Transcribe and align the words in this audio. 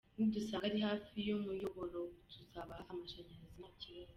Nidusanga 0.17 0.65
ari 0.69 0.79
hafi 0.87 1.15
y’umuyoboro 1.27 1.99
tuzabaha 2.31 2.83
amashanyarazi 2.93 3.53
nta 3.59 3.69
kibazo. 3.81 4.09